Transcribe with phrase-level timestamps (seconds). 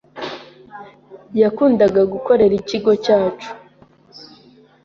[1.41, 3.49] Yakundaga gukorera ikigo cyacu.